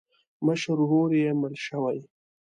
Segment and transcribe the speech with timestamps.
[0.45, 1.99] مشر ورور یې مړ شوی.